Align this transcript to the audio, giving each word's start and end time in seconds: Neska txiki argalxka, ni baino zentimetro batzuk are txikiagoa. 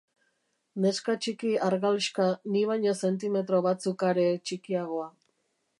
Neska 0.85 1.15
txiki 1.25 1.51
argalxka, 1.67 2.25
ni 2.55 2.65
baino 2.73 2.97
zentimetro 3.05 3.61
batzuk 3.69 4.07
are 4.13 4.29
txikiagoa. 4.47 5.07